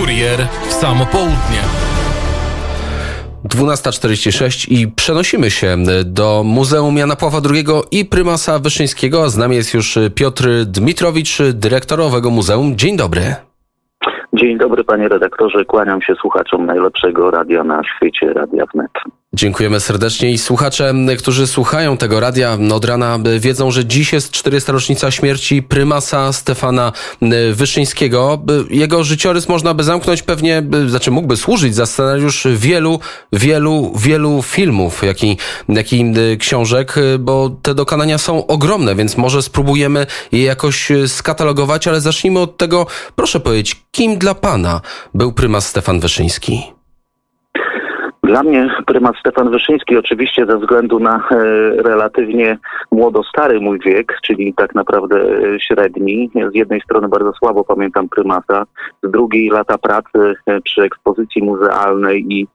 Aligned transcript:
Kurier 0.00 0.38
w 0.68 0.72
samo 0.72 1.06
południe. 1.06 1.62
12.46 3.44 4.72
i 4.72 4.88
przenosimy 4.88 5.50
się 5.50 5.76
do 6.04 6.42
Muzeum 6.44 6.96
Jana 6.96 7.16
Pawła 7.16 7.40
II 7.50 7.64
i 7.90 8.04
prymasa 8.04 8.58
Wyszyńskiego. 8.58 9.28
Z 9.28 9.36
nami 9.36 9.56
jest 9.56 9.74
już 9.74 9.98
Piotr 10.14 10.48
Dmitrowicz, 10.66 11.38
dyrektor 11.52 12.00
owego 12.00 12.30
muzeum. 12.30 12.76
Dzień 12.76 12.96
dobry. 12.96 13.20
Dzień 14.32 14.58
dobry 14.58 14.84
panie 14.84 15.08
redaktorze, 15.08 15.64
kłaniam 15.64 16.02
się 16.02 16.14
słuchaczom 16.14 16.66
najlepszego 16.66 17.30
radia 17.30 17.64
na 17.64 17.82
świecie, 17.96 18.32
Radia 18.32 18.64
Wnet. 18.74 18.92
Dziękujemy 19.34 19.80
serdecznie 19.80 20.30
i 20.30 20.38
słuchacze, 20.38 20.94
którzy 21.18 21.46
słuchają 21.46 21.96
tego 21.96 22.20
radia 22.20 22.58
od 22.72 22.84
rana 22.84 23.18
wiedzą, 23.38 23.70
że 23.70 23.84
dziś 23.84 24.12
jest 24.12 24.30
40. 24.30 24.72
rocznica 24.72 25.10
śmierci 25.10 25.62
prymasa 25.62 26.32
Stefana 26.32 26.92
Wyszyńskiego. 27.52 28.42
Jego 28.70 29.04
życiorys 29.04 29.48
można 29.48 29.74
by 29.74 29.84
zamknąć 29.84 30.22
pewnie, 30.22 30.62
znaczy 30.88 31.10
mógłby 31.10 31.36
służyć 31.36 31.74
za 31.74 31.86
scenariusz 31.86 32.46
wielu, 32.56 33.00
wielu, 33.32 33.92
wielu 33.98 34.42
filmów, 34.42 35.02
jak 35.02 35.24
i, 35.24 35.36
jak 35.68 35.92
i 35.92 36.12
książek, 36.38 36.94
bo 37.18 37.50
te 37.62 37.74
dokonania 37.74 38.18
są 38.18 38.46
ogromne, 38.46 38.94
więc 38.94 39.16
może 39.16 39.42
spróbujemy 39.42 40.06
je 40.32 40.42
jakoś 40.42 40.88
skatalogować, 41.06 41.88
ale 41.88 42.00
zacznijmy 42.00 42.40
od 42.40 42.56
tego, 42.56 42.86
proszę 43.16 43.40
powiedzieć, 43.40 43.76
kim 43.90 44.18
dla 44.18 44.34
pana 44.34 44.80
był 45.14 45.32
prymas 45.32 45.66
Stefan 45.66 46.00
Wyszyński? 46.00 46.75
Dla 48.26 48.42
mnie 48.42 48.70
prymat 48.86 49.16
Stefan 49.20 49.50
Wyszyński 49.50 49.96
oczywiście 49.96 50.46
ze 50.46 50.58
względu 50.58 50.98
na 50.98 51.16
e, 51.16 51.34
relatywnie 51.82 52.58
młodo-stary 52.92 53.60
mój 53.60 53.78
wiek, 53.78 54.18
czyli 54.22 54.54
tak 54.54 54.74
naprawdę 54.74 55.16
e, 55.16 55.60
średni. 55.60 56.30
Z 56.52 56.54
jednej 56.54 56.80
strony 56.80 57.08
bardzo 57.08 57.32
słabo 57.32 57.64
pamiętam 57.64 58.08
prymata, 58.08 58.64
z 59.02 59.10
drugiej 59.10 59.48
lata 59.48 59.78
pracy 59.78 60.34
e, 60.46 60.60
przy 60.60 60.82
ekspozycji 60.82 61.42
muzealnej 61.42 62.26
i 62.28 62.46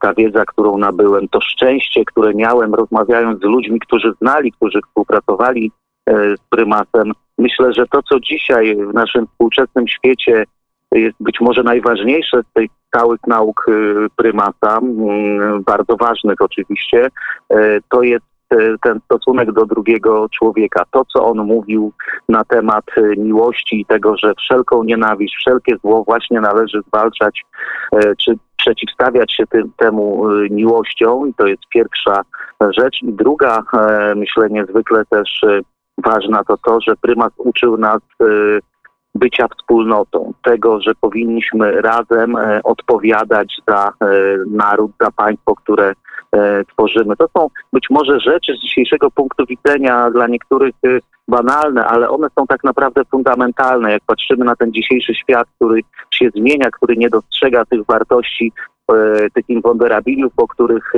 ta 0.00 0.14
wiedza, 0.14 0.44
którą 0.44 0.78
nabyłem, 0.78 1.28
to 1.28 1.40
szczęście, 1.40 2.04
które 2.04 2.34
miałem 2.34 2.74
rozmawiając 2.74 3.40
z 3.40 3.44
ludźmi, 3.44 3.80
którzy 3.80 4.12
znali, 4.20 4.52
którzy 4.52 4.80
współpracowali 4.82 5.72
z 6.08 6.40
prymatem. 6.50 7.12
Myślę, 7.38 7.72
że 7.72 7.86
to, 7.86 8.02
co 8.02 8.20
dzisiaj 8.20 8.76
w 8.76 8.94
naszym 8.94 9.26
współczesnym 9.26 9.88
świecie 9.88 10.44
jest 10.92 11.16
być 11.20 11.40
może 11.40 11.62
najważniejsze 11.62 12.42
z 12.50 12.52
tej 12.52 12.70
całych 12.94 13.20
nauk 13.26 13.66
y, 13.68 14.06
prymata, 14.16 14.78
mm, 14.78 15.62
bardzo 15.62 15.96
ważnych 15.96 16.40
oczywiście, 16.40 17.06
y, 17.52 17.80
to 17.88 18.02
jest 18.02 18.24
y, 18.52 18.76
ten 18.82 19.00
stosunek 19.04 19.52
do 19.52 19.66
drugiego 19.66 20.28
człowieka. 20.28 20.84
To, 20.90 21.04
co 21.04 21.26
on 21.26 21.38
mówił 21.38 21.92
na 22.28 22.44
temat 22.44 22.84
miłości 23.16 23.80
i 23.80 23.86
tego, 23.86 24.16
że 24.16 24.34
wszelką 24.34 24.84
nienawiść, 24.84 25.36
wszelkie 25.36 25.76
zło 25.76 26.04
właśnie 26.04 26.40
należy 26.40 26.80
zwalczać, 26.88 27.44
czy 28.18 28.34
przeciwstawiać 28.56 29.34
się 29.34 29.46
tym, 29.46 29.72
temu 29.76 30.28
miłością. 30.50 31.26
I 31.26 31.34
to 31.34 31.46
jest 31.46 31.62
pierwsza 31.70 32.22
rzecz. 32.78 33.02
I 33.02 33.12
druga, 33.12 33.62
myślę, 34.16 34.50
niezwykle 34.50 35.02
też 35.10 35.44
ważna, 36.04 36.44
to 36.44 36.56
to, 36.56 36.80
że 36.80 36.96
prymat 36.96 37.32
uczył 37.36 37.76
nas 37.76 38.00
bycia 39.18 39.48
wspólnotą, 39.48 40.32
tego, 40.44 40.80
że 40.80 40.92
powinniśmy 41.00 41.80
razem 41.80 42.36
e, 42.36 42.62
odpowiadać 42.62 43.56
za 43.68 43.88
e, 43.88 44.06
naród, 44.50 44.90
za 45.00 45.10
państwo, 45.10 45.54
które 45.54 45.92
e, 46.32 46.64
tworzymy. 46.64 47.16
To 47.16 47.28
są 47.38 47.48
być 47.72 47.86
może 47.90 48.20
rzeczy 48.20 48.52
z 48.52 48.60
dzisiejszego 48.60 49.10
punktu 49.10 49.44
widzenia 49.46 50.10
dla 50.10 50.26
niektórych 50.26 50.74
banalne, 51.28 51.86
ale 51.86 52.08
one 52.08 52.28
są 52.38 52.46
tak 52.46 52.64
naprawdę 52.64 53.04
fundamentalne. 53.04 53.92
Jak 53.92 54.02
patrzymy 54.06 54.44
na 54.44 54.56
ten 54.56 54.72
dzisiejszy 54.72 55.14
świat, 55.14 55.48
który 55.56 55.80
się 56.10 56.30
zmienia, 56.30 56.70
który 56.70 56.96
nie 56.96 57.10
dostrzega 57.10 57.64
tych 57.64 57.86
wartości, 57.86 58.52
tych 59.34 59.48
imponderabiliów, 59.48 60.32
o 60.36 60.48
których 60.48 60.92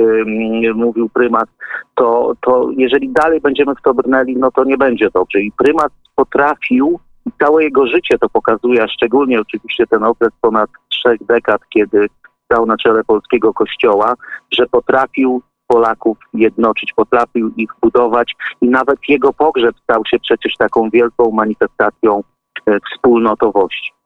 mówił 0.75 1.09
prymat, 1.09 1.49
to, 1.95 2.33
to 2.41 2.69
jeżeli 2.77 3.09
dalej 3.09 3.41
będziemy 3.41 3.75
w 3.75 3.81
to 3.81 3.93
brnęli, 3.93 4.37
no 4.37 4.51
to 4.51 4.63
nie 4.63 4.77
będzie 4.77 5.09
dobrze. 5.13 5.41
I 5.41 5.51
prymat 5.51 5.91
potrafił 6.15 6.99
całe 7.39 7.63
jego 7.63 7.87
życie 7.87 8.17
to 8.17 8.29
pokazuje, 8.29 8.83
a 8.83 8.87
szczególnie 8.87 9.41
oczywiście 9.41 9.87
ten 9.87 10.03
okres 10.03 10.31
ponad 10.41 10.69
trzech 10.89 11.23
dekad, 11.25 11.61
kiedy 11.69 12.07
stał 12.45 12.65
na 12.65 12.77
czele 12.77 13.03
polskiego 13.03 13.53
kościoła, 13.53 14.13
że 14.51 14.65
potrafił 14.65 15.41
Polaków 15.67 16.17
jednoczyć, 16.33 16.93
potrafił 16.93 17.51
ich 17.57 17.69
budować 17.81 18.35
i 18.61 18.69
nawet 18.69 18.99
jego 19.09 19.33
pogrzeb 19.33 19.75
stał 19.83 20.05
się 20.05 20.19
przecież 20.19 20.55
taką 20.57 20.89
wielką 20.89 21.31
manifestacją 21.31 22.23
e, 22.65 22.77
wspólnotowości. 22.79 23.98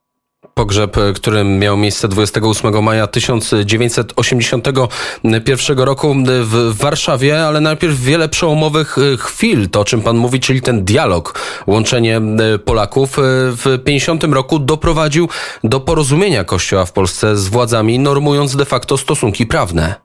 Pogrzeb, 0.54 0.98
e, 0.98 1.12
który 1.12 1.44
miał 1.44 1.76
miejsce 1.76 2.08
28 2.08 2.82
maja 2.82 3.06
1981 3.06 5.78
roku 5.78 6.14
w 6.42 6.76
Warszawie, 6.76 7.46
ale 7.46 7.60
najpierw 7.60 8.00
wiele 8.00 8.28
przełomowych 8.28 8.96
e, 8.98 9.16
chwil, 9.16 9.68
to 9.68 9.80
o 9.80 9.84
czym 9.84 10.02
pan 10.02 10.16
mówi, 10.16 10.40
czyli 10.40 10.62
ten 10.62 10.84
dialog, 10.84 11.40
łączenie 11.66 12.20
Polaków 12.64 13.16
w 13.18 13.78
50 13.84 14.24
roku 14.24 14.58
doprowadził 14.58 15.28
do 15.64 15.80
porozumienia 15.80 16.44
Kościoła 16.44 16.84
w 16.84 16.92
Polsce 16.92 17.36
z 17.36 17.48
władzami, 17.48 17.98
normując 17.98 18.56
de 18.56 18.64
facto 18.64 18.98
stosunki 18.98 19.46
prawne. 19.46 20.03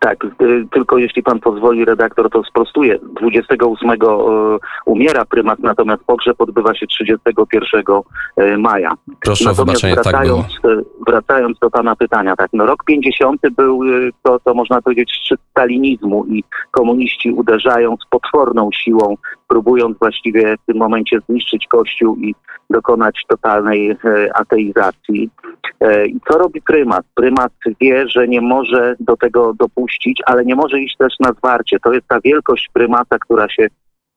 Tak, 0.00 0.24
y, 0.24 0.66
tylko 0.72 0.98
jeśli 0.98 1.22
pan 1.22 1.40
pozwoli, 1.40 1.84
redaktor 1.84 2.30
to 2.30 2.44
sprostuje. 2.44 2.98
28 3.20 3.90
y, 3.90 3.96
umiera 4.86 5.24
prymat, 5.24 5.58
natomiast 5.58 6.04
pogrzeb 6.04 6.40
odbywa 6.40 6.74
się 6.74 6.86
31 6.86 7.82
y, 8.40 8.58
maja. 8.58 8.94
Proszę 9.20 9.44
natomiast 9.44 9.84
o 9.84 9.88
wybaczenie, 9.88 9.94
wracając, 9.94 10.46
tak 10.62 10.72
wracając 11.06 11.58
do 11.58 11.70
pana 11.70 11.96
pytania, 11.96 12.36
tak, 12.36 12.50
no 12.52 12.66
rok 12.66 12.84
50 12.84 13.40
był 13.56 13.80
to, 14.22 14.38
to 14.44 14.54
można 14.54 14.82
powiedzieć 14.82 15.12
szczyt 15.12 15.40
stalinizmu 15.50 16.24
i 16.24 16.44
komuniści 16.70 17.30
uderzają 17.30 17.96
z 17.96 18.08
potworną 18.10 18.70
siłą, 18.72 19.16
próbując 19.50 19.98
właściwie 19.98 20.56
w 20.56 20.66
tym 20.66 20.76
momencie 20.76 21.18
zniszczyć 21.28 21.66
Kościół 21.66 22.16
i 22.16 22.34
dokonać 22.70 23.24
totalnej 23.28 23.96
ateizacji. 24.34 25.30
I 26.06 26.20
co 26.30 26.38
robi 26.38 26.62
prymat? 26.62 27.04
Prymat 27.14 27.52
wie, 27.80 28.08
że 28.08 28.28
nie 28.28 28.40
może 28.40 28.94
do 29.00 29.16
tego 29.16 29.54
dopuścić, 29.54 30.22
ale 30.26 30.44
nie 30.44 30.54
może 30.54 30.80
iść 30.80 30.96
też 30.96 31.14
na 31.20 31.32
zwarcie. 31.32 31.80
To 31.80 31.92
jest 31.92 32.08
ta 32.08 32.20
wielkość 32.20 32.68
prymata, 32.72 33.18
która 33.18 33.48
się 33.48 33.62
e, 33.62 33.68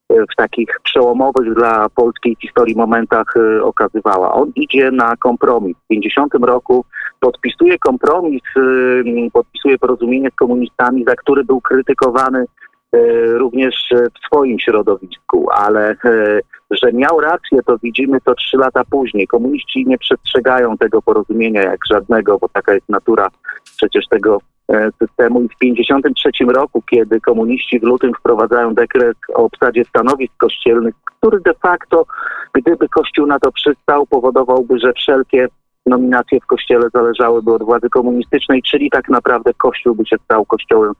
w 0.10 0.36
takich 0.38 0.70
przełomowych 0.84 1.54
dla 1.54 1.90
polskiej 1.90 2.36
historii 2.42 2.76
momentach 2.76 3.34
e, 3.36 3.64
okazywała. 3.64 4.34
On 4.34 4.52
idzie 4.56 4.92
na 4.92 5.16
kompromis. 5.16 5.78
W 5.78 5.88
50 5.88 6.34
roku 6.34 6.86
podpisuje 7.20 7.80
kompromis, 7.80 8.42
e, 8.58 9.30
podpisuje 9.34 9.78
porozumienie 9.78 10.30
z 10.30 10.36
komunistami, 10.36 11.04
za 11.08 11.16
który 11.16 11.44
był 11.44 11.62
krytykowany 11.62 12.46
również 13.34 13.76
w 13.92 14.26
swoim 14.26 14.60
środowisku, 14.60 15.48
ale 15.52 15.96
że 16.72 16.94
miał 16.94 17.20
rację, 17.20 17.60
to 17.66 17.78
widzimy 17.78 18.22
to 18.22 18.36
trzy 18.36 18.58
lata 18.58 18.84
później. 18.90 19.28
Komuniści 19.28 19.86
nie 19.88 19.98
przestrzegają 19.98 20.78
tego 20.78 21.02
porozumienia 21.02 21.62
jak 21.62 21.80
żadnego, 21.92 22.40
bo 22.40 22.50
taka 22.50 22.74
jest 22.74 22.90
natura 22.90 23.28
przecież 23.78 24.08
tego 24.08 24.42
e, 24.70 24.90
systemu. 25.02 25.42
I 25.42 25.50
w 25.50 25.58
1953 25.60 26.46
roku, 26.46 26.84
kiedy 26.90 27.22
komuniści 27.22 27.80
w 27.80 27.84
lutym 27.84 28.12
wprowadzają 28.20 28.74
dekret 28.74 29.18
o 29.34 29.44
obsadzie 29.44 29.86
stanowisk 29.86 30.34
kościelnych, 30.38 30.96
który 31.06 31.40
de 31.40 31.54
facto, 31.54 32.06
gdyby 32.54 32.90
Kościół 32.90 33.28
na 33.28 33.40
to 33.40 33.52
przystał, 33.52 34.06
powodowałby, 34.06 34.80
że 34.80 34.94
wszelkie 34.94 35.48
nominacje 35.86 36.40
w 36.40 36.46
Kościele 36.46 36.90
zależałyby 36.94 37.54
od 37.54 37.64
władzy 37.64 37.90
komunistycznej, 37.90 38.62
czyli 38.62 38.90
tak 38.90 39.10
naprawdę 39.10 39.54
Kościół 39.54 39.96
by 39.96 40.06
się 40.06 40.16
stał 40.26 40.46
kościołem 40.46 40.94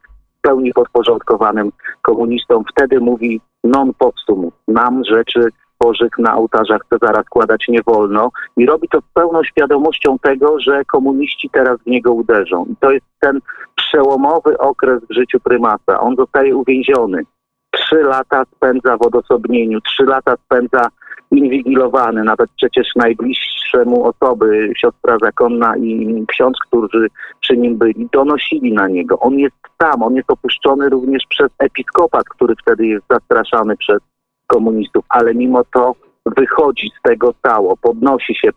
pełni 0.44 0.74
podporządkowanym 0.74 1.72
komunistom. 2.02 2.64
Wtedy 2.72 3.00
mówi 3.00 3.42
non 3.64 3.94
postum. 3.94 4.52
Nam 4.68 5.04
rzeczy 5.04 5.50
Bożych 5.80 6.18
na 6.18 6.36
ołtarzach 6.36 6.82
Cezara 6.90 7.24
składać 7.24 7.66
nie 7.68 7.82
wolno 7.82 8.32
i 8.58 8.66
robi 8.66 8.88
to 8.90 9.00
z 9.00 9.14
pełną 9.14 9.44
świadomością 9.44 10.20
tego, 10.20 10.60
że 10.60 10.86
komuniści 10.86 11.50
teraz 11.50 11.80
w 11.80 11.86
niego 11.86 12.14
uderzą. 12.14 12.66
I 12.66 12.76
to 12.80 12.92
jest 12.92 13.06
ten 13.20 13.40
przełomowy 13.76 14.58
okres 14.58 15.02
w 15.10 15.14
życiu 15.14 15.40
prymasa. 15.40 16.00
On 16.00 16.16
zostaje 16.16 16.56
uwięziony. 16.56 17.24
Trzy 17.72 17.96
lata 17.96 18.44
spędza 18.56 18.98
w 18.98 19.02
odosobnieniu, 19.02 19.82
trzy 19.82 20.04
lata 20.04 20.36
spędza 20.46 20.88
inwigilowany, 21.34 22.24
nawet 22.24 22.50
przecież 22.56 22.88
najbliższemu 22.96 24.04
osoby, 24.04 24.74
siostra 24.78 25.18
zakonna 25.22 25.78
i 25.78 26.24
ksiądz, 26.28 26.58
którzy 26.68 27.08
przy 27.42 27.58
nim 27.58 27.78
byli, 27.78 28.10
donosili 28.12 28.74
na 28.74 28.88
niego. 28.88 29.20
On 29.20 29.40
jest 29.40 29.56
tam, 29.78 30.04
on 30.04 30.16
jest 30.16 30.32
opuszczony 30.32 30.90
również 30.90 31.24
przez 31.30 31.48
episkopat, 31.60 32.24
który 32.24 32.56
wtedy 32.62 32.88
jest 32.88 33.06
zastraszany 33.10 33.78
przez 33.78 34.00
komunistów, 34.48 35.06
ale 35.10 35.34
mimo 35.34 35.64
to 35.74 35.96
wychodzi 36.26 36.92
z 37.00 37.02
tego 37.02 37.34
cało, 37.44 37.78
podnosi 37.78 38.36
się 38.36 38.50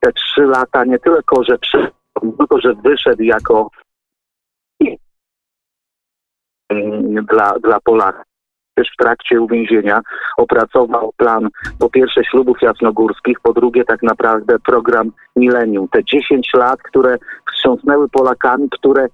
te 0.00 0.12
trzy 0.12 0.42
lata, 0.42 0.84
nie 0.84 0.98
tylko, 0.98 1.44
że, 1.44 1.58
przy, 1.58 1.90
tylko, 2.38 2.60
że 2.60 2.74
wyszedł 2.74 3.22
jako 3.22 3.70
dla, 7.30 7.58
dla 7.58 7.80
Polaków. 7.80 8.33
Też 8.74 8.88
w 8.94 9.02
trakcie 9.02 9.40
uwięzienia 9.40 10.00
opracował 10.36 11.12
plan 11.16 11.48
po 11.78 11.90
pierwsze 11.90 12.24
ślubów 12.24 12.62
jasnogórskich, 12.62 13.40
po 13.40 13.52
drugie 13.52 13.84
tak 13.84 14.02
naprawdę 14.02 14.58
program 14.58 15.10
Millennium. 15.36 15.88
Te 15.88 16.04
10 16.04 16.50
lat, 16.54 16.82
które 16.82 17.16
wstrząsnęły 17.52 18.08
Polakami, 18.08 18.68
które 18.70 19.06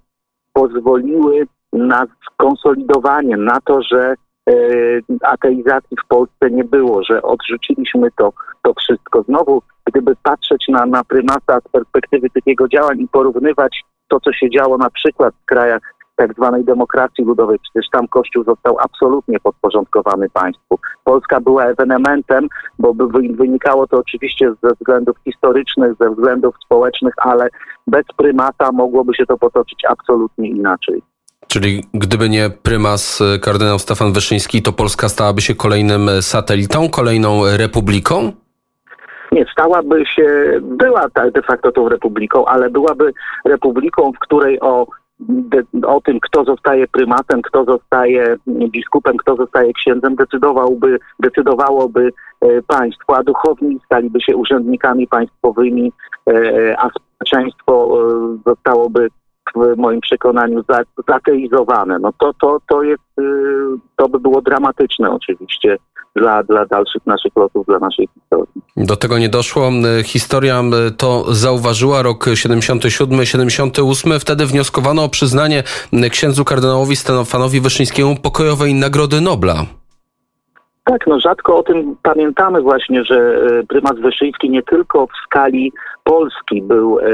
pozwoliły 0.53 1.47
na 1.73 2.07
skonsolidowanie, 2.33 3.37
na 3.37 3.61
to, 3.61 3.83
że 3.83 4.15
e, 4.51 4.55
ateizacji 5.23 5.97
w 6.05 6.09
Polsce 6.09 6.51
nie 6.51 6.65
było, 6.65 7.03
że 7.05 7.23
odrzuciliśmy 7.23 8.09
to, 8.19 8.33
to 8.63 8.75
wszystko. 8.75 9.23
Znowu, 9.23 9.63
gdyby 9.85 10.17
patrzeć 10.23 10.65
na, 10.69 10.87
na 10.87 11.05
prymata 11.05 11.61
z 11.61 11.69
perspektywy 11.69 12.31
takiego 12.31 12.69
działań 12.69 13.01
i 13.01 13.09
porównywać 13.09 13.83
to, 14.09 14.21
co 14.21 14.33
się 14.33 14.51
działo 14.51 14.79
na 14.79 14.91
przykład 14.91 15.35
w 15.43 15.47
krajach 15.47 15.83
tak 16.21 16.35
zwanej 16.35 16.65
demokracji 16.65 17.25
ludowej. 17.25 17.59
Przecież 17.63 17.91
tam 17.93 18.09
Kościół 18.09 18.45
został 18.45 18.77
absolutnie 18.79 19.41
podporządkowany 19.41 20.31
państwu. 20.31 20.79
Polska 21.05 21.41
była 21.41 21.65
ewenementem, 21.65 22.49
bo 22.79 22.95
wynikało 23.31 23.87
to 23.87 23.97
oczywiście 23.97 24.53
ze 24.63 24.71
względów 24.81 25.17
historycznych, 25.25 25.93
ze 26.01 26.11
względów 26.11 26.55
społecznych, 26.65 27.15
ale 27.17 27.49
bez 27.87 28.03
prymata 28.17 28.73
mogłoby 28.73 29.15
się 29.15 29.27
to 29.27 29.39
potoczyć 29.39 29.79
absolutnie 29.89 30.49
inaczej. 30.49 31.03
Czyli 31.47 31.85
gdyby 31.95 32.29
nie 32.29 32.51
prymas 32.63 33.21
e, 33.21 33.39
kardynał 33.39 33.79
Stefan 33.79 34.13
Wyszyński, 34.13 34.63
to 34.63 34.73
Polska 34.73 35.09
stałaby 35.09 35.41
się 35.41 35.55
kolejnym 35.55 36.09
e, 36.09 36.23
satelitą, 36.23 36.89
kolejną 36.89 37.57
republiką? 37.57 38.33
Nie, 39.33 39.47
stałaby 39.53 40.07
się, 40.07 40.61
była 40.63 41.07
de 41.35 41.43
facto 41.43 41.73
tą 41.73 41.89
republiką, 41.89 42.45
ale 42.45 42.71
byłaby 42.71 43.13
republiką, 43.45 44.13
w 44.13 44.19
której 44.19 44.61
o 44.61 44.87
o 45.87 46.01
tym, 46.01 46.21
kto 46.21 46.45
zostaje 46.45 46.89
prymatem, 46.89 47.43
kto 47.43 47.65
zostaje 47.65 48.37
biskupem, 48.47 49.17
kto 49.17 49.37
zostaje 49.37 49.73
księdzem, 49.73 50.17
decydowałby, 50.17 50.99
decydowałoby 51.19 52.13
e, 52.41 52.63
państwo, 52.63 53.17
a 53.17 53.23
duchowni 53.23 53.81
staliby 53.85 54.21
się 54.21 54.37
urzędnikami 54.37 55.07
państwowymi, 55.07 55.93
e, 56.31 56.77
a 56.79 56.91
społeczeństwo 56.91 57.99
e, 58.03 58.39
zostałoby 58.47 59.09
w 59.55 59.77
moim 59.77 60.01
przekonaniu 60.01 60.65
zateizowane. 61.09 61.99
No 61.99 62.13
to, 62.19 62.33
to, 62.41 62.59
to 62.69 62.83
jest, 62.83 63.03
to 63.97 64.09
by 64.09 64.21
było 64.21 64.43
dramatyczne 64.43 65.11
oczywiście 65.11 65.77
dla, 66.17 66.43
dla 66.43 66.67
dalszych 66.67 67.07
naszych 67.07 67.37
losów, 67.37 67.67
dla 67.67 67.79
naszej 67.79 68.09
historii. 68.15 68.63
Do 68.77 68.97
tego 68.97 69.19
nie 69.19 69.29
doszło. 69.29 69.71
Historia 70.05 70.63
to 70.97 71.35
zauważyła 71.35 72.03
rok 72.03 72.27
77, 72.35 73.27
78. 73.27 74.21
Wtedy 74.21 74.47
wnioskowano 74.47 75.05
o 75.05 75.09
przyznanie 75.09 75.63
księdzu 76.11 76.45
kardynałowi 76.45 76.97
Stefanowi 76.97 77.61
Wyszyńskiemu 77.61 78.17
pokojowej 78.17 78.75
Nagrody 78.75 79.21
Nobla. 79.21 79.80
Tak, 80.91 81.07
no 81.07 81.21
rzadko 81.21 81.57
o 81.57 81.63
tym 81.63 81.97
pamiętamy 82.03 82.61
właśnie, 82.61 83.05
że 83.05 83.17
e, 83.17 83.63
prymas 83.67 83.99
Wyszyński 83.99 84.51
nie 84.51 84.63
tylko 84.63 85.07
w 85.07 85.11
skali 85.25 85.73
Polski 86.05 86.63
był 86.63 86.99
e, 86.99 87.05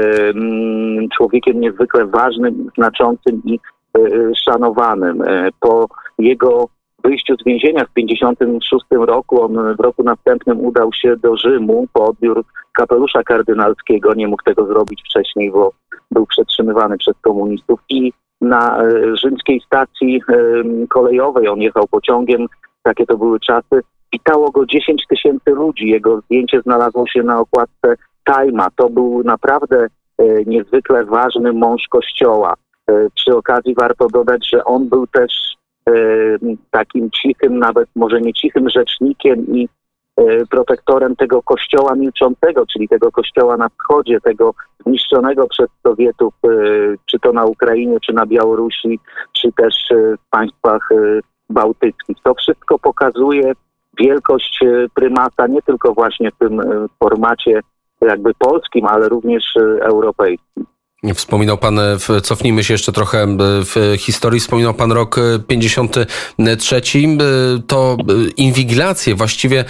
człowiekiem 1.17 1.61
niezwykle 1.61 2.05
ważnym, 2.05 2.69
znaczącym 2.77 3.41
i 3.45 3.59
e, 3.97 3.99
szanowanym. 4.35 5.23
Po 5.59 5.87
jego 6.19 6.67
wyjściu 7.03 7.35
z 7.35 7.43
więzienia 7.43 7.85
w 7.85 7.93
1956 7.93 8.85
roku, 8.91 9.41
on 9.41 9.75
w 9.75 9.79
roku 9.79 10.03
następnym 10.03 10.65
udał 10.65 10.93
się 10.93 11.17
do 11.17 11.37
Rzymu 11.37 11.87
po 11.93 12.05
odbiór 12.05 12.43
kapelusza 12.73 13.23
kardynalskiego. 13.23 14.13
Nie 14.13 14.27
mógł 14.27 14.43
tego 14.43 14.65
zrobić 14.65 15.01
wcześniej, 15.09 15.51
bo 15.51 15.71
był 16.11 16.25
przetrzymywany 16.25 16.97
przez 16.97 17.15
komunistów 17.21 17.79
i 17.89 18.13
na 18.41 18.79
rzymskiej 19.13 19.61
stacji 19.65 20.21
kolejowej, 20.89 21.47
on 21.47 21.61
jechał 21.61 21.87
pociągiem, 21.87 22.47
takie 22.87 23.05
to 23.05 23.17
były 23.17 23.39
czasy, 23.39 23.81
witało 24.13 24.51
go 24.51 24.65
10 24.65 25.07
tysięcy 25.09 25.51
ludzi. 25.51 25.87
Jego 25.87 26.21
zdjęcie 26.21 26.61
znalazło 26.61 27.07
się 27.07 27.23
na 27.23 27.39
okładce 27.39 27.95
Tajma. 28.23 28.67
To 28.75 28.89
był 28.89 29.23
naprawdę 29.23 29.87
e, 30.17 30.23
niezwykle 30.45 31.05
ważny 31.05 31.53
mąż 31.53 31.81
kościoła. 31.89 32.53
E, 32.89 33.07
przy 33.15 33.35
okazji 33.35 33.75
warto 33.75 34.07
dodać, 34.07 34.49
że 34.53 34.65
on 34.65 34.89
był 34.89 35.07
też 35.07 35.31
takim 36.71 37.09
cichym, 37.11 37.59
nawet 37.59 37.89
może 37.95 38.21
nie 38.21 38.33
cichym 38.33 38.69
rzecznikiem 38.69 39.47
i 39.47 39.69
e, 40.17 40.45
protektorem 40.45 41.15
tego 41.15 41.41
kościoła 41.41 41.95
milczącego, 41.95 42.65
czyli 42.65 42.87
tego 42.87 43.11
kościoła 43.11 43.57
na 43.57 43.69
wschodzie, 43.69 44.21
tego 44.21 44.53
zniszczonego 44.85 45.47
przez 45.47 45.67
Sowietów, 45.83 46.33
e, 46.43 46.49
czy 47.05 47.19
to 47.19 47.33
na 47.33 47.45
Ukrainie, 47.45 47.97
czy 47.99 48.13
na 48.13 48.25
Białorusi, 48.25 48.99
czy 49.33 49.51
też 49.51 49.75
e, 49.91 49.95
w 49.95 50.29
państwach 50.29 50.89
bałtyckich. 51.49 52.17
To 52.23 52.33
wszystko 52.33 52.79
pokazuje 52.79 53.53
wielkość 53.99 54.59
prymata 54.93 55.47
nie 55.47 55.61
tylko 55.61 55.93
właśnie 55.93 56.31
w 56.31 56.37
tym 56.37 56.61
formacie 56.99 57.61
jakby 58.01 58.33
polskim, 58.33 58.85
ale 58.85 59.09
również 59.09 59.43
europejskim. 59.81 60.65
Wspominał 61.15 61.57
pan, 61.57 61.79
e, 61.79 62.21
cofnijmy 62.23 62.63
się 62.63 62.73
jeszcze 62.73 62.91
trochę 62.91 63.23
e, 63.23 63.27
w 63.39 63.95
historii, 63.99 64.39
wspominał 64.39 64.73
pan 64.73 64.91
rok 64.91 65.15
53. 65.47 66.75
E, 66.75 66.81
to 67.67 67.97
inwigilacje, 68.37 69.15
właściwie 69.15 69.65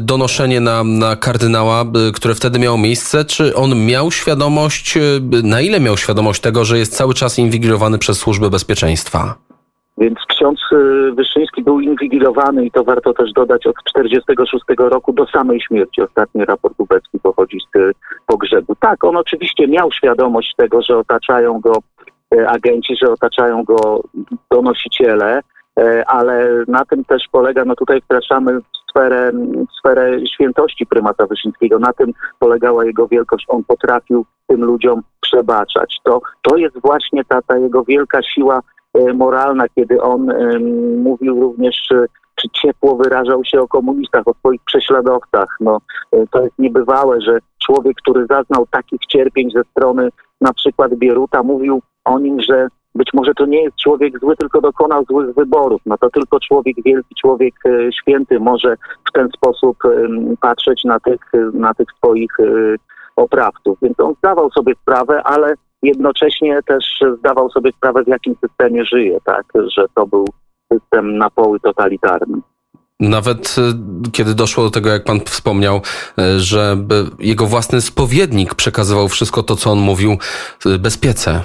donoszenie 0.00 0.60
na, 0.60 0.84
na 0.84 1.16
kardynała, 1.16 1.84
które 2.14 2.34
wtedy 2.34 2.58
miało 2.58 2.78
miejsce. 2.78 3.24
Czy 3.24 3.54
on 3.54 3.86
miał 3.86 4.10
świadomość, 4.10 4.98
na 5.42 5.60
ile 5.60 5.80
miał 5.80 5.96
świadomość 5.96 6.40
tego, 6.40 6.64
że 6.64 6.78
jest 6.78 6.96
cały 6.96 7.14
czas 7.14 7.38
inwigilowany 7.38 7.98
przez 7.98 8.18
służby 8.18 8.50
bezpieczeństwa? 8.50 9.45
Więc 9.98 10.18
ksiądz 10.28 10.60
y, 10.72 11.12
Wyszyński 11.12 11.62
był 11.62 11.80
inwigilowany 11.80 12.66
i 12.66 12.70
to 12.70 12.84
warto 12.84 13.14
też 13.14 13.32
dodać 13.32 13.66
od 13.66 13.76
46 13.84 14.64
roku 14.78 15.12
do 15.12 15.26
samej 15.26 15.60
śmierci. 15.60 16.02
Ostatni 16.02 16.44
raport 16.44 16.74
ubecki 16.78 17.20
pochodzi 17.20 17.58
z 17.60 17.76
y, 17.76 17.92
pogrzebu. 18.26 18.74
Tak, 18.80 19.04
on 19.04 19.16
oczywiście 19.16 19.68
miał 19.68 19.92
świadomość 19.92 20.54
tego, 20.56 20.82
że 20.82 20.98
otaczają 20.98 21.60
go 21.60 21.78
y, 22.34 22.48
agenci, 22.48 22.96
że 23.02 23.12
otaczają 23.12 23.64
go 23.64 24.02
donosiciele, 24.50 25.40
ale 26.06 26.64
na 26.68 26.84
tym 26.84 27.04
też 27.04 27.22
polega, 27.32 27.64
no 27.64 27.74
tutaj 27.74 28.00
wkraczamy 28.00 28.60
w 28.60 28.90
sferę, 28.90 29.32
w 29.70 29.78
sferę 29.78 30.26
świętości 30.34 30.86
prymata 30.86 31.26
Wyszyńskiego. 31.26 31.78
Na 31.78 31.92
tym 31.92 32.12
polegała 32.38 32.84
jego 32.84 33.08
wielkość. 33.08 33.44
On 33.48 33.64
potrafił 33.64 34.26
tym 34.46 34.64
ludziom 34.64 35.02
przebaczać. 35.20 35.96
To, 36.04 36.20
to 36.42 36.56
jest 36.56 36.80
właśnie 36.80 37.24
ta, 37.24 37.42
ta 37.42 37.58
jego 37.58 37.84
wielka 37.84 38.22
siła 38.22 38.60
moralna, 39.14 39.64
kiedy 39.74 40.02
on 40.02 40.30
mówił 40.96 41.40
również 41.40 41.92
e, 41.92 42.06
czy 42.34 42.48
ciepło 42.48 42.96
wyrażał 42.96 43.44
się 43.44 43.60
o 43.60 43.68
komunistach, 43.68 44.28
o 44.28 44.34
swoich 44.34 44.60
prześladowcach. 44.66 45.56
No, 45.60 45.78
to 46.30 46.42
jest 46.42 46.58
niebywałe, 46.58 47.20
że 47.20 47.38
człowiek, 47.66 47.96
który 47.96 48.26
zaznał 48.26 48.66
takich 48.70 49.00
cierpień 49.08 49.50
ze 49.50 49.62
strony 49.70 50.08
na 50.40 50.52
przykład 50.52 50.94
Bieruta, 50.94 51.42
mówił 51.42 51.82
o 52.04 52.18
nim, 52.18 52.40
że 52.40 52.68
być 52.94 53.08
może 53.14 53.34
to 53.34 53.46
nie 53.46 53.62
jest 53.62 53.76
człowiek 53.76 54.20
zły, 54.20 54.36
tylko 54.36 54.60
dokonał 54.60 55.04
złych 55.04 55.34
wyborów. 55.34 55.80
No 55.86 55.98
to 55.98 56.10
tylko 56.10 56.40
człowiek 56.40 56.76
wielki, 56.84 57.14
człowiek 57.20 57.54
święty 58.00 58.40
może 58.40 58.76
w 59.08 59.12
ten 59.12 59.28
sposób 59.36 59.76
patrzeć 60.40 60.84
na 60.84 61.00
tych, 61.00 61.20
na 61.52 61.74
tych 61.74 61.88
swoich 61.96 62.36
oprawców. 63.16 63.78
Więc 63.82 64.00
on 64.00 64.14
zdawał 64.18 64.50
sobie 64.50 64.74
sprawę, 64.82 65.22
ale 65.24 65.54
jednocześnie 65.86 66.60
też 66.66 66.84
zdawał 67.18 67.50
sobie 67.50 67.72
sprawę, 67.72 68.04
w 68.04 68.08
jakim 68.08 68.34
systemie 68.40 68.84
żyje, 68.84 69.18
tak, 69.24 69.44
że 69.76 69.86
to 69.94 70.06
był 70.06 70.24
system 70.72 71.18
na 71.18 71.30
poły 71.30 71.60
totalitarny. 71.60 72.38
Nawet 73.00 73.56
e, 73.58 73.62
kiedy 74.12 74.34
doszło 74.34 74.64
do 74.64 74.70
tego, 74.70 74.90
jak 74.90 75.04
pan 75.04 75.20
wspomniał, 75.20 75.80
e, 76.18 76.40
że 76.40 76.76
jego 77.18 77.46
własny 77.46 77.80
spowiednik 77.80 78.54
przekazywał 78.54 79.08
wszystko 79.08 79.42
to, 79.42 79.56
co 79.56 79.70
on 79.70 79.78
mówił 79.78 80.16
e, 80.66 80.78
bezpiece. 80.78 81.42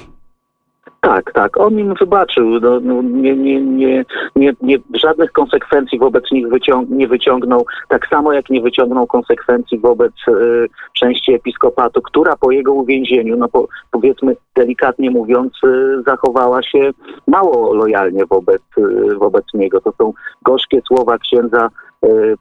Tak, 1.01 1.34
tak. 1.34 1.58
On 1.58 1.79
im 1.79 1.93
wybaczył. 1.93 2.60
No, 2.60 2.79
no, 2.79 3.01
nie, 3.01 3.36
nie, 3.36 3.62
nie, 3.62 4.05
nie, 4.36 4.53
nie, 4.62 4.77
żadnych 4.93 5.31
konsekwencji 5.31 6.00
wobec 6.00 6.31
nich 6.31 6.46
nie 6.89 7.08
wyciągnął, 7.08 7.65
tak 7.89 8.08
samo 8.08 8.34
jak 8.34 8.50
nie 8.50 8.62
wyciągnął 8.62 9.08
konsekwencji 9.08 9.79
wobec 9.79 10.13
y, 10.27 10.67
części 10.93 11.34
episkopatu, 11.34 12.01
która 12.01 12.36
po 12.36 12.51
jego 12.51 12.74
uwięzieniu, 12.74 13.38
no 13.38 13.48
po, 13.48 13.67
powiedzmy 13.91 14.36
delikatnie 14.55 15.12
mówiąc, 15.12 15.53
y, 15.63 16.03
zachowała 16.05 16.63
się 16.63 16.91
mało 17.27 17.74
lojalnie 17.74 18.25
wobec, 18.25 18.62
y, 18.77 19.15
wobec 19.15 19.46
niego. 19.53 19.81
To 19.81 19.91
są 19.98 20.13
gorzkie 20.41 20.81
słowa 20.88 21.17
księdza 21.17 21.70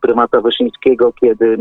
prymata 0.01 0.41
Wyszyńskiego, 0.41 1.13
kiedy 1.13 1.59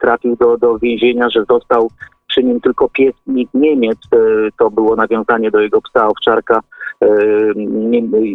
trafił 0.00 0.36
do, 0.36 0.58
do 0.58 0.78
więzienia, 0.78 1.30
że 1.30 1.44
został 1.50 1.88
przy 2.34 2.44
nim 2.44 2.60
tylko 2.60 2.88
piesnik 2.88 3.48
Niemiec, 3.54 3.98
e, 4.12 4.16
to 4.58 4.70
było 4.70 4.96
nawiązanie 4.96 5.50
do 5.50 5.60
jego 5.60 5.80
psa 5.80 6.08
owczarka, 6.08 6.60
e, 7.02 7.06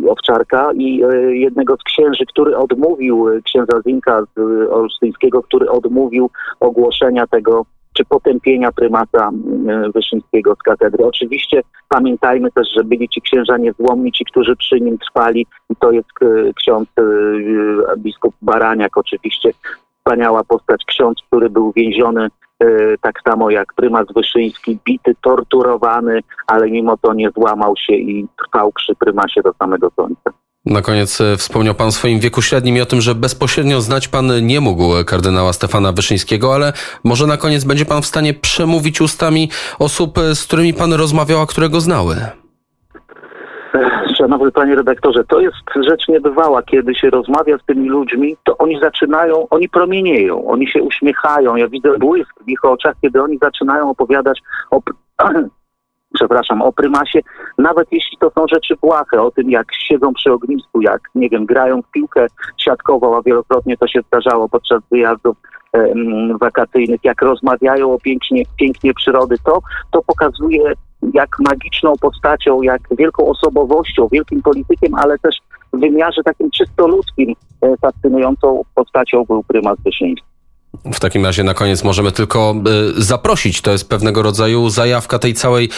owczarka 0.09 0.71
i 0.73 1.03
e, 1.03 1.35
jednego 1.35 1.75
z 1.75 1.83
księży, 1.83 2.25
który 2.25 2.57
odmówił, 2.57 3.27
księdza 3.45 3.81
Zinka 3.87 4.23
z 4.35 4.39
Olsztyńskiego, 4.71 5.43
który 5.43 5.69
odmówił 5.69 6.29
ogłoszenia 6.59 7.27
tego 7.27 7.65
czy 7.93 8.05
potępienia 8.05 8.71
prymasa 8.71 9.29
e, 9.29 9.89
Wyszyńskiego 9.95 10.55
z 10.55 10.63
katedry. 10.63 11.05
Oczywiście 11.05 11.61
pamiętajmy 11.89 12.51
też, 12.51 12.67
że 12.77 12.83
byli 12.83 13.09
ci 13.09 13.21
księża 13.21 13.57
niezłomni, 13.57 14.11
ci, 14.11 14.25
którzy 14.25 14.55
przy 14.55 14.81
nim 14.81 14.97
trwali 14.97 15.45
i 15.69 15.75
to 15.75 15.91
jest 15.91 16.09
ksiądz 16.55 16.89
biskup 17.97 18.35
Baraniak 18.41 18.97
oczywiście, 18.97 19.51
wspaniała 19.97 20.43
postać, 20.43 20.83
ksiądz, 20.87 21.17
który 21.27 21.49
był 21.49 21.71
więziony 21.71 22.27
tak 23.01 23.21
samo 23.27 23.49
jak 23.49 23.73
prymas 23.73 24.05
Wyszyński, 24.15 24.79
bity, 24.85 25.15
torturowany, 25.21 26.19
ale 26.47 26.71
mimo 26.71 26.97
to 26.97 27.13
nie 27.13 27.31
złamał 27.31 27.73
się 27.77 27.93
i 27.93 28.27
trwał 28.45 28.71
przy 28.71 28.95
prymasie 28.95 29.41
do 29.41 29.53
samego 29.59 29.91
końca. 29.91 30.31
Na 30.65 30.81
koniec 30.81 31.21
e, 31.21 31.37
wspomniał 31.37 31.75
Pan 31.75 31.87
o 31.87 31.91
swoim 31.91 32.19
wieku 32.19 32.41
średnim 32.41 32.77
i 32.77 32.81
o 32.81 32.85
tym, 32.85 33.01
że 33.01 33.15
bezpośrednio 33.15 33.81
znać 33.81 34.07
Pan 34.07 34.45
nie 34.45 34.61
mógł 34.61 34.83
kardynała 35.05 35.53
Stefana 35.53 35.91
Wyszyńskiego, 35.91 36.55
ale 36.55 36.73
może 37.03 37.27
na 37.27 37.37
koniec 37.37 37.63
będzie 37.63 37.85
Pan 37.85 38.01
w 38.01 38.05
stanie 38.05 38.33
przemówić 38.33 39.01
ustami 39.01 39.49
osób, 39.79 40.17
e, 40.17 40.35
z 40.35 40.43
którymi 40.43 40.73
Pan 40.73 40.93
rozmawiał, 40.93 41.41
a 41.41 41.45
które 41.45 41.69
go 41.69 41.81
znały. 41.81 42.15
Szanowny 44.17 44.51
panie 44.51 44.75
redaktorze, 44.75 45.23
to 45.23 45.39
jest 45.39 45.55
rzecz 45.89 46.07
niebywała. 46.07 46.63
Kiedy 46.63 46.95
się 46.95 47.09
rozmawia 47.09 47.57
z 47.57 47.65
tymi 47.65 47.89
ludźmi, 47.89 48.37
to 48.43 48.57
oni 48.57 48.79
zaczynają, 48.79 49.47
oni 49.49 49.69
promienieją, 49.69 50.47
oni 50.47 50.67
się 50.67 50.83
uśmiechają. 50.83 51.55
Ja 51.55 51.67
widzę 51.67 51.97
błysk 51.97 52.43
w 52.45 52.49
ich 52.49 52.65
oczach, 52.65 52.95
kiedy 53.01 53.21
oni 53.21 53.37
zaczynają 53.37 53.89
opowiadać 53.89 54.39
o 54.71 54.81
przepraszam, 56.13 56.61
o 56.61 56.73
prymasie, 56.73 57.19
nawet 57.57 57.87
jeśli 57.91 58.17
to 58.17 58.31
są 58.35 58.47
rzeczy 58.47 58.75
błahe, 58.81 59.21
o 59.21 59.31
tym 59.31 59.49
jak 59.49 59.67
siedzą 59.75 60.13
przy 60.13 60.31
ognisku, 60.31 60.81
jak, 60.81 61.01
nie 61.15 61.29
wiem, 61.29 61.45
grają 61.45 61.81
w 61.81 61.91
piłkę 61.91 62.27
siatkową, 62.57 63.17
a 63.17 63.21
wielokrotnie 63.21 63.77
to 63.77 63.87
się 63.87 64.01
zdarzało 64.07 64.49
podczas 64.49 64.81
wyjazdów 64.91 65.37
wakacyjnych, 66.41 66.99
jak 67.03 67.21
rozmawiają 67.21 67.93
o 67.93 67.99
pięknie, 67.99 68.43
pięknie 68.59 68.93
przyrody, 68.93 69.35
to, 69.45 69.61
to 69.91 70.01
pokazuje 70.01 70.73
jak 71.13 71.29
magiczną 71.39 71.93
postacią, 72.01 72.61
jak 72.61 72.81
wielką 72.97 73.27
osobowością, 73.27 74.07
wielkim 74.11 74.41
politykiem, 74.41 74.95
ale 74.95 75.19
też 75.19 75.35
w 75.73 75.79
wymiarze 75.79 76.23
takim 76.23 76.51
czysto 76.51 76.87
ludzkim 76.87 77.35
e, 77.61 77.77
fascynującą 77.77 78.61
postacią 78.75 79.25
był 79.25 79.43
prymas 79.43 79.77
Wyszyński. 79.85 80.38
W 80.93 80.99
takim 80.99 81.25
razie 81.25 81.43
na 81.43 81.53
koniec 81.53 81.83
możemy 81.83 82.11
tylko 82.11 82.55
y, 82.97 83.03
zaprosić. 83.03 83.61
To 83.61 83.71
jest 83.71 83.89
pewnego 83.89 84.21
rodzaju 84.21 84.69
zajawka 84.69 85.19
tej 85.19 85.33
całej, 85.33 85.69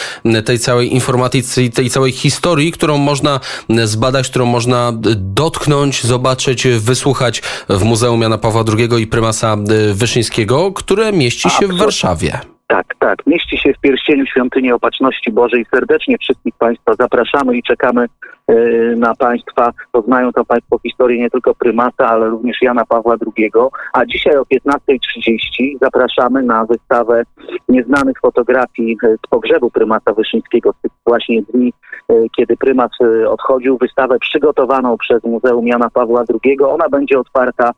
tej 0.44 0.58
całej 0.58 0.94
informacji, 0.94 1.70
tej 1.70 1.90
całej 1.90 2.12
historii, 2.12 2.72
którą 2.72 2.98
można 2.98 3.40
zbadać, 3.84 4.28
którą 4.28 4.46
można 4.46 4.92
dotknąć, 5.16 6.04
zobaczyć, 6.04 6.66
wysłuchać 6.68 7.42
w 7.68 7.82
Muzeum 7.82 8.22
Jana 8.22 8.38
Pawła 8.38 8.64
II 8.78 9.02
i 9.02 9.06
prymasa 9.06 9.56
Wyszyńskiego, 9.92 10.72
które 10.72 11.12
mieści 11.12 11.50
się 11.50 11.68
w 11.68 11.76
Warszawie. 11.76 12.51
Tak, 12.72 12.94
tak. 12.98 13.26
Mieści 13.26 13.58
się 13.58 13.74
w 13.74 13.78
pierścieniu 13.78 14.26
Świątyni 14.26 14.72
Opatrzności 14.72 15.32
Bożej. 15.32 15.66
Serdecznie 15.74 16.18
wszystkich 16.18 16.54
Państwa 16.58 16.94
zapraszamy 16.98 17.56
i 17.56 17.62
czekamy 17.62 18.06
e, 18.48 18.54
na 18.96 19.14
Państwa. 19.14 19.70
Poznają 19.92 20.32
to 20.32 20.44
Państwo 20.44 20.78
historię 20.78 21.18
nie 21.18 21.30
tylko 21.30 21.54
prymata, 21.54 22.08
ale 22.08 22.28
również 22.28 22.62
Jana 22.62 22.84
Pawła 22.84 23.16
II. 23.36 23.50
A 23.92 24.06
dzisiaj 24.06 24.36
o 24.36 24.42
15.30 24.42 25.78
zapraszamy 25.80 26.42
na 26.42 26.64
wystawę 26.64 27.22
nieznanych 27.68 28.20
fotografii 28.20 28.96
e, 29.02 29.16
z 29.16 29.30
pogrzebu 29.30 29.70
prymata 29.70 30.12
Wyszyńskiego, 30.12 30.72
z 30.72 30.82
tych 30.82 30.92
właśnie 31.06 31.42
dni, 31.42 31.72
e, 32.08 32.14
kiedy 32.36 32.56
prymat 32.56 32.90
odchodził. 33.28 33.78
Wystawę 33.78 34.18
przygotowaną 34.18 34.98
przez 34.98 35.22
Muzeum 35.24 35.66
Jana 35.66 35.90
Pawła 35.90 36.24
II. 36.44 36.60
Ona 36.60 36.88
będzie 36.88 37.18
otwarta 37.18 37.70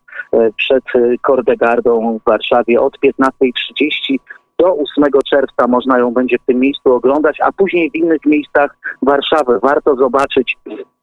przed 0.56 0.84
Kordegardą 1.22 2.18
w 2.18 2.24
Warszawie 2.24 2.80
od 2.80 2.98
15.30 2.98 4.18
do 4.58 4.76
8 4.99 5.04
czerwca 5.30 5.66
można 5.68 5.99
ją 5.99 6.11
będzie 6.11 6.38
w 6.38 6.46
tym 6.46 6.61
miejscu 6.61 6.92
oglądać, 6.92 7.38
a 7.40 7.52
później 7.52 7.90
w 7.90 7.94
innych 7.94 8.26
miejscach 8.26 8.76
Warszawy. 9.02 9.58
Warto 9.62 9.96
zobaczyć, 9.96 10.56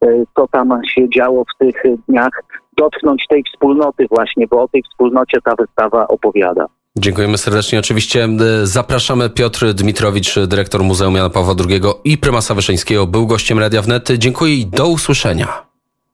e, 0.03 0.07
co 0.35 0.47
tam 0.47 0.81
się 0.85 1.09
działo 1.09 1.43
w 1.43 1.57
tych 1.59 1.83
dniach, 2.07 2.43
dotknąć 2.77 3.25
tej 3.29 3.43
wspólnoty 3.43 4.05
właśnie, 4.09 4.47
bo 4.47 4.61
o 4.61 4.67
tej 4.67 4.83
wspólnocie 4.83 5.37
ta 5.43 5.55
wystawa 5.55 6.07
opowiada. 6.07 6.65
Dziękujemy 6.97 7.37
serdecznie. 7.37 7.79
Oczywiście 7.79 8.23
e, 8.23 8.67
zapraszamy. 8.67 9.29
Piotr 9.29 9.73
Dmitrowicz, 9.73 10.39
dyrektor 10.47 10.83
Muzeum 10.83 11.15
Jana 11.15 11.29
Pawła 11.29 11.55
II 11.69 11.81
i 12.03 12.17
prymasa 12.17 12.53
Wyszyńskiego, 12.53 13.07
był 13.07 13.27
gościem 13.27 13.59
Radia 13.59 13.81
Wnet. 13.81 14.09
Dziękuję 14.17 14.55
i 14.55 14.65
do 14.65 14.87
usłyszenia. 14.87 15.70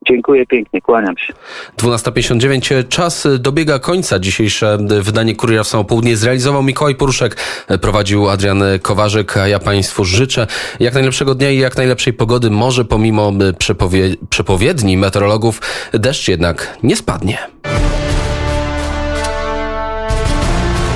Dziękuję 0.10 0.46
pięknie, 0.46 0.82
kłaniam 0.82 1.18
się. 1.18 1.34
12.59, 1.78 2.88
czas 2.88 3.28
dobiega 3.40 3.80
końca. 3.80 4.20
Dzisiejsze 4.20 4.78
wydanie 5.02 5.36
Kuriera 5.36 5.64
w 5.64 5.68
samo 5.68 5.84
południe 5.84 6.18
zrealizował 6.18 6.64
Mikołaj 6.64 6.96
Poruszek, 6.96 7.38
prowadził 7.82 8.30
Adrian 8.30 8.64
Kowarzyk, 8.82 9.38
a 9.38 9.48
ja 9.48 9.60
Państwu 9.60 10.06
życzę 10.06 10.48
jak 10.80 10.94
najlepszego 10.94 11.36
dnia 11.36 11.50
i 11.50 11.58
jak 11.58 11.78
najlepszej 11.78 12.14
pogody. 12.14 12.50
Może 12.50 12.86
pomimo 12.86 13.32
przepowie 13.58 14.10
przepowiedni 14.30 14.98
meteorologów 14.98 15.62
deszcz 15.94 16.28
jednak 16.28 16.78
nie 16.84 16.96
spadnie. 16.96 17.38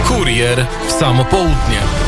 Kurier 0.08 0.66
w 0.88 0.92
samo 0.92 1.26
południe. 1.26 1.92